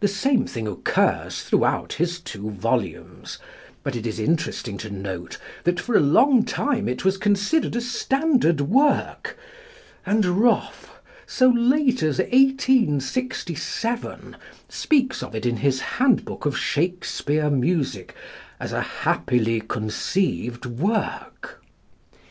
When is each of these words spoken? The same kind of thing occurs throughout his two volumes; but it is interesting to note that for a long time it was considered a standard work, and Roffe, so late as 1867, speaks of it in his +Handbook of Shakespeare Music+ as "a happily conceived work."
The 0.00 0.06
same 0.06 0.40
kind 0.40 0.42
of 0.42 0.50
thing 0.52 0.68
occurs 0.68 1.40
throughout 1.40 1.94
his 1.94 2.20
two 2.20 2.50
volumes; 2.50 3.38
but 3.82 3.96
it 3.96 4.06
is 4.06 4.20
interesting 4.20 4.76
to 4.76 4.90
note 4.90 5.38
that 5.64 5.80
for 5.80 5.96
a 5.96 6.00
long 6.00 6.44
time 6.44 6.86
it 6.90 7.06
was 7.06 7.16
considered 7.16 7.74
a 7.74 7.80
standard 7.80 8.60
work, 8.60 9.38
and 10.04 10.24
Roffe, 10.26 10.90
so 11.26 11.48
late 11.48 12.02
as 12.02 12.18
1867, 12.18 14.36
speaks 14.68 15.22
of 15.22 15.34
it 15.34 15.46
in 15.46 15.56
his 15.56 15.80
+Handbook 15.80 16.44
of 16.44 16.58
Shakespeare 16.58 17.48
Music+ 17.48 18.14
as 18.60 18.74
"a 18.74 18.82
happily 18.82 19.60
conceived 19.62 20.66
work." 20.66 21.62